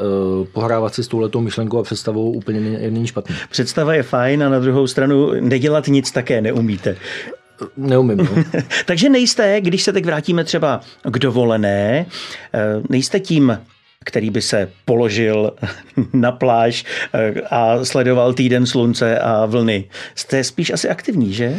pohrávat 0.53 0.95
si 0.95 1.05
s 1.05 1.09
touhletou 1.09 1.41
myšlenkou 1.41 1.79
a 1.79 1.83
představou 1.83 2.33
úplně 2.33 2.61
není 2.61 3.07
špatný. 3.07 3.37
Představa 3.51 3.95
je 3.95 4.03
fajn 4.03 4.43
a 4.43 4.49
na 4.49 4.59
druhou 4.59 4.87
stranu 4.87 5.31
nedělat 5.41 5.89
nic 5.89 6.11
také 6.11 6.41
neumíte. 6.41 6.97
Neumím. 7.77 8.17
No. 8.17 8.45
Takže 8.87 9.09
nejste, 9.09 9.61
když 9.61 9.83
se 9.83 9.93
teď 9.93 10.05
vrátíme 10.05 10.45
třeba 10.45 10.81
k 11.11 11.19
dovolené, 11.19 12.07
nejste 12.89 13.21
tím 13.21 13.59
který 14.05 14.31
by 14.31 14.43
se 14.43 14.71
položil 14.85 15.53
na 16.13 16.33
pláž 16.33 16.85
eh, 17.15 17.41
a 17.51 17.85
sledoval 17.85 18.33
týden 18.33 18.67
slunce 18.67 19.19
a 19.19 19.47
vlny. 19.47 19.85
Jste 20.15 20.45
spíš 20.45 20.71
asi 20.71 20.89
aktivní, 20.89 21.33
že? 21.33 21.57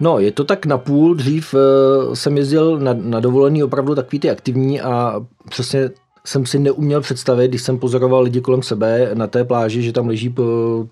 No, 0.00 0.18
je 0.18 0.32
to 0.32 0.44
tak 0.44 0.66
napůl. 0.66 1.14
Dřív 1.14 1.54
uh, 1.54 2.14
jsem 2.14 2.36
jezdil 2.36 2.78
na, 2.78 2.94
na 2.98 3.20
dovolený 3.20 3.62
opravdu 3.62 3.94
takový 3.94 4.20
ty 4.20 4.30
aktivní 4.30 4.80
a 4.80 5.20
přesně 5.50 5.90
jsem 6.26 6.46
si 6.46 6.58
neuměl 6.58 7.00
představit, 7.00 7.48
když 7.48 7.62
jsem 7.62 7.78
pozoroval 7.78 8.22
lidi 8.22 8.40
kolem 8.40 8.62
sebe 8.62 9.10
na 9.14 9.26
té 9.26 9.44
pláži, 9.44 9.82
že 9.82 9.92
tam 9.92 10.08
leží 10.08 10.34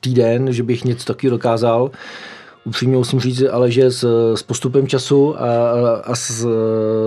týden, 0.01 0.53
že 0.53 0.63
bych 0.63 0.85
něco 0.85 1.05
takového 1.05 1.37
dokázal. 1.37 1.91
Upřímně 2.65 2.97
musím 2.97 3.21
říct, 3.21 3.43
ale 3.51 3.71
že 3.71 3.91
s, 3.91 4.35
s 4.35 4.43
postupem 4.43 4.87
času 4.87 5.43
a, 5.43 5.47
a 5.97 6.15
s, 6.15 6.47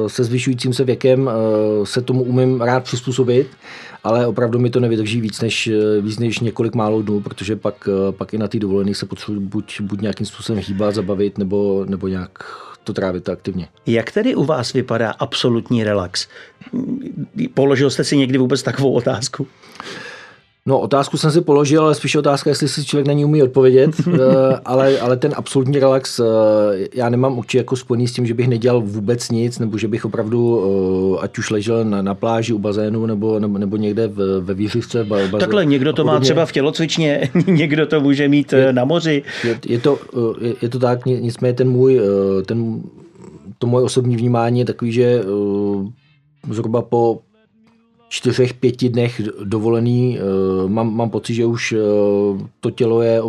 se 0.08 0.24
zvyšujícím 0.24 0.74
se 0.74 0.84
věkem 0.84 1.30
eh, 1.30 1.86
se 1.86 2.02
tomu 2.02 2.24
umím 2.24 2.62
rád 2.62 2.84
přizpůsobit, 2.84 3.48
ale 4.04 4.28
opravdu 4.28 4.60
mi 4.60 4.70
to 4.70 4.80
nevydrží 4.80 5.22
víc 5.22 5.42
než, 5.42 5.70
víc 6.02 6.20
než 6.20 6.40
několik 6.40 6.76
málo 6.76 7.02
dnů, 7.02 7.22
protože 7.22 7.56
pak, 7.56 7.90
pak 8.12 8.34
i 8.34 8.38
na 8.38 8.48
té 8.48 8.60
dovolené 8.60 8.96
se 8.96 9.06
potřebuji 9.06 9.40
buď, 9.40 9.82
buď 9.82 10.02
nějakým 10.02 10.28
způsobem 10.28 10.64
hýbat, 10.68 10.96
zabavit, 10.96 11.38
nebo, 11.38 11.86
nebo 11.90 12.08
nějak 12.08 12.32
to 12.86 12.94
trávit 12.94 13.30
aktivně. 13.30 13.68
Jak 13.86 14.12
tedy 14.12 14.36
u 14.36 14.46
vás 14.46 14.74
vypadá 14.74 15.12
absolutní 15.12 15.84
relax? 15.84 16.28
Položil 17.54 17.90
jste 17.90 18.04
si 18.04 18.18
někdy 18.18 18.38
vůbec 18.38 18.64
takovou 18.64 18.92
otázku? 18.92 19.48
No, 20.68 20.80
otázku 20.80 21.18
jsem 21.18 21.32
si 21.32 21.42
položil, 21.42 21.84
ale 21.84 21.96
spíš 21.96 22.16
otázka, 22.16 22.50
jestli 22.50 22.68
si 22.68 22.86
člověk 22.86 23.08
na 23.08 23.14
ní 23.14 23.26
umí 23.26 23.44
odpovědět, 23.44 23.92
eh, 24.14 24.20
ale, 24.66 25.00
ale 25.00 25.18
ten 25.18 25.32
absolutní 25.36 25.80
relax, 25.80 26.20
eh, 26.20 26.24
já 26.94 27.10
nemám 27.10 27.38
určitě 27.38 27.58
jako 27.58 27.76
spojený 27.76 28.08
s 28.08 28.14
tím, 28.14 28.26
že 28.26 28.34
bych 28.34 28.48
nedělal 28.48 28.82
vůbec 28.82 29.32
nic, 29.32 29.60
nebo 29.60 29.78
že 29.78 29.88
bych 29.88 30.06
opravdu, 30.06 30.64
eh, 31.18 31.24
ať 31.24 31.38
už 31.38 31.50
ležel 31.50 31.86
na, 31.86 32.02
na 32.02 32.16
pláži 32.16 32.54
u 32.54 32.60
bazénu, 32.60 33.06
nebo, 33.06 33.40
nebo, 33.40 33.58
nebo 33.58 33.78
někde 33.78 34.08
v, 34.08 34.42
ve 34.42 34.54
výřivce. 34.54 35.08
Takhle, 35.40 35.66
někdo 35.66 35.94
to 35.94 36.04
má 36.04 36.20
třeba 36.20 36.46
v 36.46 36.52
tělocvičně, 36.52 37.30
někdo 37.48 37.86
to 37.86 38.02
může 38.02 38.28
mít 38.28 38.54
je, 38.54 38.74
na 38.74 38.86
moři. 38.86 39.24
Je, 39.44 39.60
je, 39.66 39.80
to, 39.80 40.00
je, 40.42 40.54
je 40.62 40.70
to 40.70 40.80
tak, 40.80 41.06
nicméně 41.06 41.54
ten 41.54 41.70
můj, 41.70 42.02
ten, 42.46 42.82
to 43.58 43.68
moje 43.68 43.86
osobní 43.86 44.18
vnímání 44.18 44.60
je 44.60 44.66
takový, 44.66 44.92
že 44.92 45.24
zhruba 46.50 46.82
po 46.82 47.20
čtyřech, 48.16 48.54
pěti 48.54 48.90
dnech 48.90 49.22
dovolený. 49.44 50.20
Eh, 50.20 50.22
mám, 50.68 50.96
mám 50.96 51.10
pocit, 51.10 51.34
že 51.34 51.46
už 51.46 51.72
eh, 51.72 51.78
to 52.60 52.72
tělo 52.72 53.02
je 53.02 53.22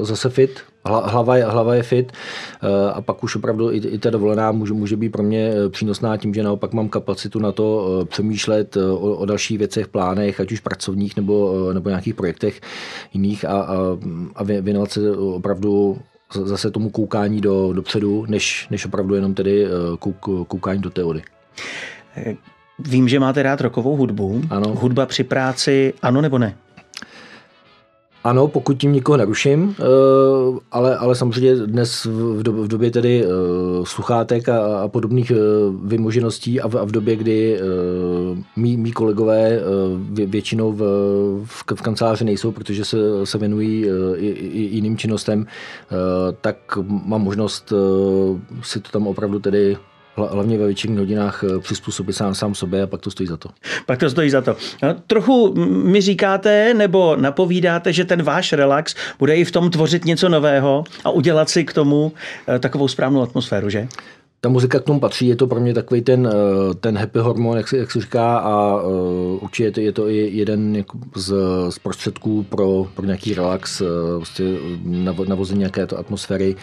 zase 0.00 0.30
fit, 0.30 0.60
hlava 0.84 1.36
je, 1.36 1.44
hlava 1.44 1.74
je 1.74 1.82
fit. 1.82 2.12
Eh, 2.12 2.92
a 2.92 3.00
pak 3.00 3.24
už 3.24 3.36
opravdu 3.36 3.72
i, 3.72 3.76
i 3.76 3.98
ta 3.98 4.10
dovolená 4.10 4.52
může, 4.52 4.72
může 4.72 4.96
být 4.96 5.08
pro 5.08 5.22
mě 5.22 5.52
přínosná 5.68 6.16
tím, 6.16 6.34
že 6.34 6.42
naopak 6.42 6.72
mám 6.72 6.88
kapacitu 6.88 7.38
na 7.38 7.52
to 7.52 8.04
přemýšlet 8.08 8.76
o, 8.76 8.98
o 8.98 9.24
dalších 9.24 9.58
věcech, 9.58 9.88
plánech, 9.88 10.40
ať 10.40 10.52
už 10.52 10.60
pracovních 10.60 11.16
nebo, 11.16 11.68
nebo 11.72 11.88
nějakých 11.88 12.14
projektech 12.14 12.60
jiných. 13.12 13.44
A, 13.44 13.60
a, 13.60 13.76
a 14.34 14.42
věnovat 14.44 14.90
se 14.92 15.16
opravdu 15.16 15.98
zase 16.44 16.70
tomu 16.70 16.90
koukání 16.90 17.40
do, 17.40 17.72
dopředu, 17.72 18.24
než, 18.28 18.66
než 18.70 18.86
opravdu 18.86 19.14
jenom 19.14 19.34
tedy 19.34 19.66
kouk, 19.98 20.48
koukání 20.48 20.80
do 20.80 20.90
té 20.90 21.04
Vím, 22.78 23.08
že 23.08 23.20
máte 23.20 23.42
rád 23.42 23.60
rokovou 23.60 23.96
hudbu. 23.96 24.42
Ano. 24.50 24.74
Hudba 24.74 25.06
při 25.06 25.24
práci, 25.24 25.94
ano 26.02 26.20
nebo 26.20 26.38
ne? 26.38 26.56
Ano, 28.24 28.48
pokud 28.48 28.74
tím 28.74 28.92
nikoho 28.92 29.16
neruším, 29.16 29.76
eh, 29.78 29.84
ale, 30.72 30.96
ale 30.96 31.14
samozřejmě 31.14 31.56
dnes 31.56 32.04
v 32.04 32.42
době, 32.42 32.62
v 32.64 32.68
době 32.68 32.90
tedy 32.90 33.24
eh, 33.24 33.28
sluchátek 33.84 34.48
a, 34.48 34.82
a 34.82 34.88
podobných 34.88 35.30
eh, 35.30 35.36
vymožeností 35.84 36.60
a 36.60 36.68
v, 36.68 36.76
a 36.76 36.84
v 36.84 36.90
době, 36.90 37.16
kdy 37.16 37.60
mý, 38.56 38.76
mý 38.76 38.92
kolegové 38.92 39.60
většinou 40.10 40.72
v, 40.72 40.82
v, 41.44 41.64
v 41.74 41.82
kanceláři 41.82 42.24
nejsou, 42.24 42.52
protože 42.52 42.84
se, 42.84 42.96
se 43.24 43.38
věnují 43.38 43.86
i, 44.16 44.26
i 44.28 44.60
jiným 44.60 44.96
činnostem, 44.96 45.46
tak 46.40 46.56
mám 46.86 47.22
možnost 47.22 47.72
si 48.62 48.80
to 48.80 48.90
tam 48.90 49.06
opravdu 49.06 49.38
tedy 49.38 49.76
hlavně 50.16 50.58
ve 50.58 50.66
večerních 50.66 50.98
hodinách 50.98 51.44
eh, 51.44 51.58
přizpůsobit 51.58 52.16
sám, 52.16 52.34
sám 52.34 52.54
sobě 52.54 52.82
a 52.82 52.86
pak 52.86 53.00
to 53.00 53.10
stojí 53.10 53.26
za 53.26 53.36
to. 53.36 53.48
Pak 53.86 53.98
to 53.98 54.10
stojí 54.10 54.30
za 54.30 54.40
to. 54.40 54.56
No, 54.82 54.94
trochu 55.06 55.54
mi 55.84 56.00
říkáte 56.00 56.74
nebo 56.74 57.16
napovídáte, 57.16 57.92
že 57.92 58.04
ten 58.04 58.22
váš 58.22 58.52
relax 58.52 58.94
bude 59.18 59.36
i 59.36 59.44
v 59.44 59.50
tom 59.50 59.70
tvořit 59.70 60.04
něco 60.04 60.28
nového 60.28 60.84
a 61.04 61.10
udělat 61.10 61.48
si 61.48 61.64
k 61.64 61.72
tomu 61.72 62.12
eh, 62.48 62.58
takovou 62.58 62.88
správnou 62.88 63.22
atmosféru, 63.22 63.70
že? 63.70 63.88
ta 64.40 64.50
muzika 64.50 64.80
k 64.80 64.84
tomu 64.84 65.00
patří, 65.00 65.26
je 65.26 65.36
to 65.36 65.46
pro 65.46 65.60
mě 65.60 65.74
takový 65.74 66.02
ten, 66.02 66.28
eh, 66.32 66.74
ten 66.74 66.98
happy 66.98 67.18
hormon, 67.18 67.56
jak 67.56 67.68
se, 67.68 67.76
jak 67.76 67.90
se 67.90 68.00
říká, 68.00 68.38
a 68.38 68.82
určitě 69.40 69.64
je 69.64 69.72
to, 69.72 69.80
je 69.80 69.92
to 69.92 70.08
i 70.08 70.30
jeden 70.36 70.76
jako 70.76 70.98
z, 71.16 71.34
z 71.70 71.78
prostředků 71.78 72.42
pro, 72.42 72.86
pro 72.94 73.06
nějaký 73.06 73.34
relax, 73.34 73.82
prostě 74.16 74.44
navození 75.28 75.58
nějaké 75.58 75.86
to 75.86 75.98
atmosféry, 75.98 76.56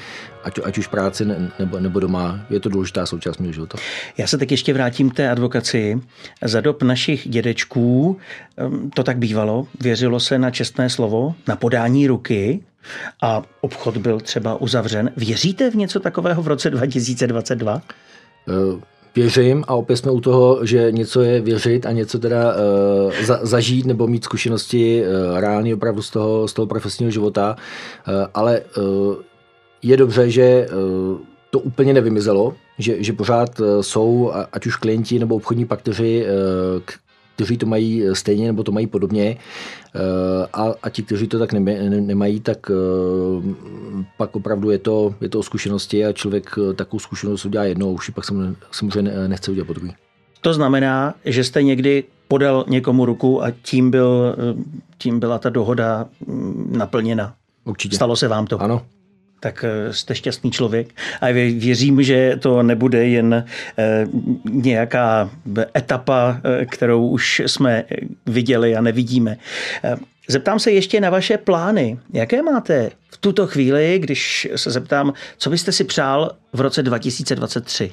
ať, 0.43 0.59
ať 0.63 0.77
už 0.77 0.87
práci 0.87 1.25
nebo, 1.59 1.79
nebo 1.79 1.99
doma. 1.99 2.45
Je 2.49 2.59
to 2.59 2.69
důležitá 2.69 3.05
součást 3.05 3.37
mého 3.37 3.53
života. 3.53 3.77
Já 4.17 4.27
se 4.27 4.37
teď 4.37 4.51
ještě 4.51 4.73
vrátím 4.73 5.09
k 5.09 5.13
té 5.13 5.29
advokaci. 5.29 6.01
Za 6.43 6.61
dob 6.61 6.83
našich 6.83 7.29
dědečků 7.29 8.17
to 8.93 9.03
tak 9.03 9.17
bývalo, 9.17 9.67
věřilo 9.81 10.19
se 10.19 10.39
na 10.39 10.51
čestné 10.51 10.89
slovo, 10.89 11.35
na 11.47 11.55
podání 11.55 12.07
ruky, 12.07 12.59
a 13.21 13.41
obchod 13.61 13.97
byl 13.97 14.19
třeba 14.19 14.61
uzavřen. 14.61 15.11
Věříte 15.17 15.71
v 15.71 15.75
něco 15.75 15.99
takového 15.99 16.41
v 16.41 16.47
roce 16.47 16.69
2022? 16.69 17.81
Eh, 18.49 18.81
věřím 19.15 19.63
a 19.67 19.75
opět 19.75 19.97
jsme 19.97 20.11
u 20.11 20.21
toho, 20.21 20.65
že 20.65 20.91
něco 20.91 21.21
je 21.21 21.41
věřit 21.41 21.85
a 21.85 21.91
něco 21.91 22.19
teda 22.19 22.53
uh, 22.53 23.13
za, 23.25 23.39
zažít 23.41 23.85
nebo 23.85 24.07
mít 24.07 24.23
zkušenosti 24.23 25.03
uh, 25.03 25.39
reální 25.39 25.73
opravdu 25.73 26.01
z 26.01 26.09
toho, 26.09 26.47
z 26.47 26.53
toho 26.53 26.65
profesního 26.65 27.11
života. 27.11 27.55
Uh, 28.07 28.13
ale 28.33 28.61
uh, 28.77 29.15
je 29.83 29.97
dobře, 29.97 30.29
že 30.29 30.67
uh, 30.67 31.17
to 31.49 31.59
úplně 31.59 31.93
nevymizelo, 31.93 32.53
že, 32.77 33.03
že 33.03 33.13
pořád 33.13 33.59
uh, 33.59 33.81
jsou, 33.81 34.31
ať 34.51 34.65
už 34.65 34.75
klienti 34.75 35.19
nebo 35.19 35.35
obchodní 35.35 35.65
pakteři, 35.65 36.25
uh, 36.25 36.81
kteří 37.41 37.57
to 37.57 37.65
mají 37.65 38.03
eh, 38.03 38.15
stejně 38.15 38.47
nebo 38.47 38.63
to 38.63 38.71
mají 38.71 38.87
podobně 38.87 39.37
eh, 39.95 39.99
a, 40.53 40.73
a 40.83 40.89
ti, 40.89 41.03
kteří 41.03 41.27
to 41.27 41.39
tak 41.39 41.53
nemají, 41.53 42.39
tak 42.39 42.71
eh, 42.71 43.53
pak 44.17 44.35
opravdu 44.35 44.69
je 44.69 44.77
to, 44.77 45.15
je 45.21 45.29
to 45.29 45.39
o 45.39 45.43
zkušenosti 45.43 46.05
a 46.05 46.13
člověk 46.13 46.55
takovou 46.75 46.99
zkušenost 46.99 47.45
udělá 47.45 47.63
jednou, 47.63 47.93
už 47.93 48.07
ji 48.07 48.13
pak 48.13 48.25
samozřejmě 48.71 49.27
nechce 49.27 49.51
udělat 49.51 49.67
po 49.67 49.73
druhý. 49.73 49.93
To 50.41 50.53
znamená, 50.53 51.13
že 51.25 51.43
jste 51.43 51.63
někdy 51.63 52.03
podal 52.27 52.65
někomu 52.67 53.05
ruku 53.05 53.43
a 53.43 53.51
tím, 53.51 53.91
byl, 53.91 54.35
tím 54.97 55.19
byla 55.19 55.39
ta 55.39 55.49
dohoda 55.49 56.05
mm, 56.27 56.73
naplněna. 56.77 57.33
Určitě. 57.65 57.95
Stalo 57.95 58.15
se 58.15 58.27
vám 58.27 58.47
to? 58.47 58.61
Ano 58.61 58.81
tak 59.41 59.65
eh, 59.67 59.93
jste 59.93 60.15
šťastný 60.15 60.51
člověk. 60.51 60.87
A 61.21 61.31
věřím, 61.31 62.03
že 62.03 62.35
to 62.39 62.63
nebude 62.63 63.07
jen 63.07 63.45
eh, 63.77 64.07
nějaká 64.45 65.29
etapa, 65.77 66.41
eh, 66.43 66.65
kterou 66.65 67.07
už 67.07 67.41
jsme 67.45 67.83
viděli 68.25 68.75
a 68.75 68.81
nevidíme. 68.81 69.37
Zeptám 70.27 70.59
se 70.59 70.71
ještě 70.71 71.01
na 71.01 71.09
vaše 71.09 71.37
plány. 71.37 71.99
Jaké 72.13 72.41
máte 72.41 72.89
v 73.09 73.17
tuto 73.17 73.47
chvíli, 73.47 73.99
když 73.99 74.47
se 74.55 74.71
zeptám, 74.71 75.13
co 75.37 75.49
byste 75.49 75.71
si 75.71 75.83
přál 75.83 76.31
v 76.53 76.61
roce 76.61 76.83
2023? 76.83 77.91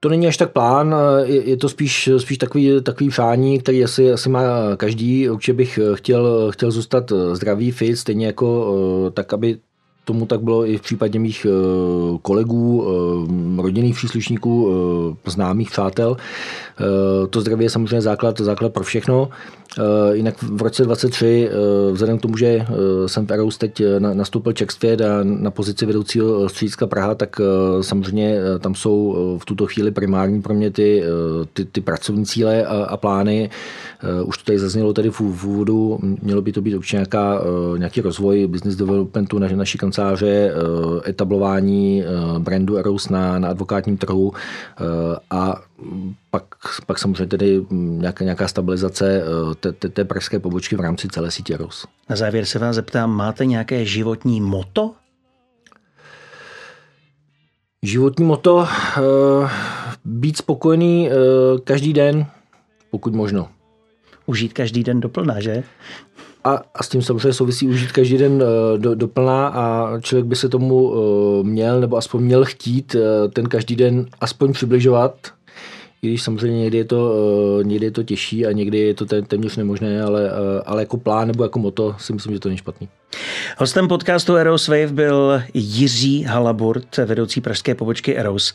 To 0.00 0.08
není 0.08 0.26
až 0.26 0.36
tak 0.36 0.52
plán, 0.52 0.94
je, 1.24 1.56
to 1.56 1.68
spíš, 1.68 2.10
spíš 2.18 2.38
takový, 2.38 2.82
takový 2.82 3.10
přání, 3.10 3.58
který 3.58 3.84
asi, 3.84 4.12
asi 4.12 4.28
má 4.28 4.42
každý. 4.76 5.30
Určitě 5.30 5.52
bych 5.52 5.78
chtěl, 5.94 6.52
chtěl 6.52 6.70
zůstat 6.70 7.12
zdravý, 7.32 7.70
fit, 7.70 7.96
stejně 7.96 8.26
jako 8.26 9.10
tak, 9.14 9.32
aby 9.32 9.58
tomu 10.06 10.26
tak 10.26 10.40
bylo 10.40 10.66
i 10.66 10.78
v 10.78 10.82
případě 10.82 11.18
mých 11.18 11.46
eh, 11.46 12.18
kolegů, 12.22 12.86
eh, 13.58 13.62
rodinných 13.62 13.94
příslušníků, 13.94 14.70
eh, 15.26 15.30
známých, 15.30 15.70
přátel. 15.70 16.16
To 17.30 17.40
zdraví 17.40 17.64
je 17.64 17.70
samozřejmě 17.70 18.00
základ, 18.00 18.40
základ 18.40 18.72
pro 18.72 18.84
všechno. 18.84 19.28
Jinak 20.12 20.42
v 20.42 20.62
roce 20.62 20.84
23, 20.84 21.50
vzhledem 21.92 22.18
k 22.18 22.22
tomu, 22.22 22.36
že 22.36 22.66
jsem 23.06 23.26
v 23.26 23.30
Eros 23.30 23.58
teď 23.58 23.82
nastoupil 23.98 24.52
čerstvě 24.52 24.96
a 24.96 25.20
na 25.22 25.50
pozici 25.50 25.86
vedoucího 25.86 26.48
střediska 26.48 26.86
Praha, 26.86 27.14
tak 27.14 27.40
samozřejmě 27.80 28.38
tam 28.58 28.74
jsou 28.74 29.16
v 29.42 29.44
tuto 29.44 29.66
chvíli 29.66 29.90
primární 29.90 30.42
pro 30.42 30.54
mě 30.54 30.70
ty, 30.70 31.02
ty, 31.52 31.64
ty 31.64 31.80
pracovní 31.80 32.26
cíle 32.26 32.66
a, 32.66 32.84
a 32.84 32.96
plány. 32.96 33.50
Už 34.24 34.38
to 34.38 34.44
tady 34.44 34.58
zaznělo 34.58 34.92
tady 34.92 35.10
v 35.10 35.20
úvodu, 35.20 35.98
mělo 36.22 36.42
by 36.42 36.52
to 36.52 36.62
být 36.62 36.74
určitě 36.74 36.96
nějaká, 36.96 37.40
nějaký 37.76 38.00
rozvoj 38.00 38.46
business 38.46 38.76
developmentu 38.76 39.38
na 39.38 39.48
naší 39.56 39.78
kanceláře, 39.78 40.26
eh, 40.26 41.10
etablování 41.10 42.02
eh, 42.02 42.38
brandu 42.38 42.76
Eros 42.76 43.08
na, 43.08 43.38
na 43.38 43.48
advokátním 43.48 43.96
trhu 43.96 44.32
eh, 44.32 44.84
a 45.30 45.60
pak, 46.30 46.44
pak 46.86 46.98
samozřejmě 46.98 47.26
tedy 47.26 47.66
nějaká, 47.70 48.24
nějaká 48.24 48.48
stabilizace 48.48 49.22
té, 49.60 49.72
té, 49.72 49.88
té 49.88 50.04
pražské 50.04 50.38
pobočky 50.38 50.76
v 50.76 50.80
rámci 50.80 51.08
celé 51.08 51.30
sítě 51.30 51.54
Eros. 51.54 51.86
Na 52.10 52.16
závěr 52.16 52.44
se 52.44 52.58
vás 52.58 52.76
zeptám, 52.76 53.10
máte 53.10 53.46
nějaké 53.46 53.84
životní 53.84 54.40
moto? 54.40 54.92
Životní 57.82 58.24
moto 58.24 58.68
být 60.04 60.36
spokojený 60.36 61.10
každý 61.64 61.92
den, 61.92 62.26
pokud 62.90 63.14
možno. 63.14 63.48
Užít 64.26 64.52
každý 64.52 64.84
den 64.84 65.00
doplná, 65.00 65.40
že? 65.40 65.62
A, 66.44 66.62
a 66.74 66.82
s 66.82 66.88
tím 66.88 67.02
samozřejmě 67.02 67.32
souvisí 67.32 67.68
užít 67.68 67.92
každý 67.92 68.18
den 68.18 68.42
do, 68.76 68.94
doplná 68.94 69.48
a 69.48 70.00
člověk 70.00 70.26
by 70.26 70.36
se 70.36 70.48
tomu 70.48 70.94
měl 71.42 71.80
nebo 71.80 71.96
aspoň 71.96 72.22
měl 72.22 72.44
chtít 72.44 72.96
ten 73.32 73.46
každý 73.46 73.76
den 73.76 74.06
aspoň 74.20 74.52
přibližovat, 74.52 75.35
i 76.02 76.08
když 76.08 76.22
samozřejmě 76.22 76.60
někdy 76.60 76.78
je 76.78 76.84
to, 76.84 77.14
eh, 77.60 77.64
někdy 77.64 77.86
je 77.86 77.90
to 77.90 78.02
těžší 78.02 78.46
a 78.46 78.52
někdy 78.52 78.78
je 78.78 78.94
to 78.94 79.06
téměř 79.22 79.56
nemožné, 79.56 80.02
ale, 80.02 80.30
eh, 80.30 80.62
ale 80.66 80.82
jako 80.82 80.96
plán 80.96 81.28
nebo 81.28 81.42
jako 81.42 81.58
moto 81.58 81.94
si 81.98 82.12
myslím, 82.12 82.32
že 82.32 82.40
to 82.40 82.48
není 82.48 82.58
špatný. 82.58 82.88
Hostem 83.58 83.88
podcastu 83.88 84.36
Eros 84.36 84.68
Wave 84.68 84.92
byl 84.92 85.42
Jiří 85.54 86.22
Halaburt, 86.22 86.96
vedoucí 86.96 87.40
pražské 87.40 87.74
pobočky 87.74 88.16
Eros. 88.16 88.54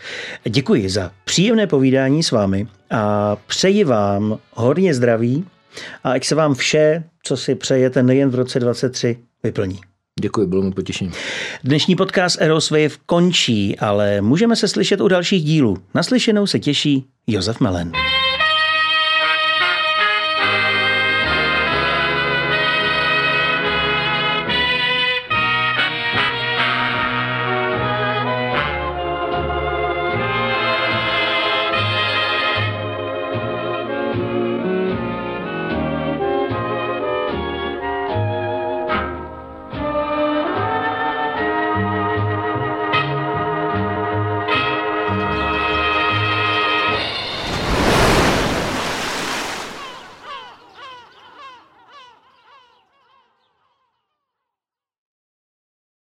Děkuji 0.49 0.89
za 0.89 1.11
příjemné 1.25 1.67
povídání 1.67 2.23
s 2.23 2.31
vámi 2.31 2.67
a 2.91 3.35
přeji 3.47 3.83
vám 3.83 4.37
hodně 4.53 4.93
zdraví 4.93 5.45
a 6.03 6.11
ať 6.11 6.25
se 6.25 6.35
vám 6.35 6.53
vše, 6.53 7.03
co 7.23 7.37
si 7.37 7.55
přejete 7.55 8.03
nejen 8.03 8.29
v 8.29 8.35
roce 8.35 8.59
2023, 8.59 9.17
vyplní. 9.43 9.90
Děkuji, 10.21 10.47
bylo 10.47 10.61
mi 10.61 10.71
potěšení. 10.71 11.11
Dnešní 11.63 11.95
podcast 11.95 12.41
Aeroswave 12.41 12.89
končí, 13.05 13.79
ale 13.79 14.21
můžeme 14.21 14.55
se 14.55 14.67
slyšet 14.67 15.01
u 15.01 15.07
dalších 15.07 15.43
dílů. 15.43 15.77
Naslyšenou 15.93 16.47
se 16.47 16.59
těší 16.59 17.05
Josef 17.27 17.59
Melen. 17.59 17.91